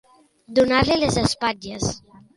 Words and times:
Donar-li 0.59 0.97
les 1.03 1.19
espatlles. 1.25 1.89